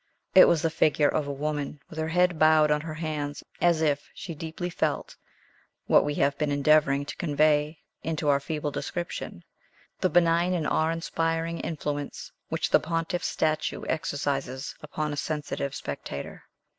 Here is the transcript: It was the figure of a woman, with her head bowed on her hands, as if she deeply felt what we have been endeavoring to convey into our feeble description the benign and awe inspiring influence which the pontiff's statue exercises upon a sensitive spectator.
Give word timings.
It 0.33 0.47
was 0.47 0.63
the 0.63 0.71
figure 0.71 1.07
of 1.07 1.27
a 1.27 1.31
woman, 1.31 1.79
with 1.87 1.99
her 1.99 2.07
head 2.07 2.39
bowed 2.39 2.71
on 2.71 2.81
her 2.81 2.95
hands, 2.95 3.43
as 3.61 3.83
if 3.83 4.09
she 4.15 4.33
deeply 4.33 4.71
felt 4.71 5.15
what 5.85 6.03
we 6.03 6.15
have 6.15 6.35
been 6.39 6.51
endeavoring 6.51 7.05
to 7.05 7.15
convey 7.17 7.77
into 8.01 8.27
our 8.27 8.39
feeble 8.39 8.71
description 8.71 9.43
the 9.99 10.09
benign 10.09 10.55
and 10.55 10.65
awe 10.65 10.89
inspiring 10.89 11.59
influence 11.59 12.31
which 12.49 12.71
the 12.71 12.79
pontiff's 12.79 13.27
statue 13.27 13.83
exercises 13.87 14.73
upon 14.81 15.13
a 15.13 15.17
sensitive 15.17 15.75
spectator. 15.75 16.45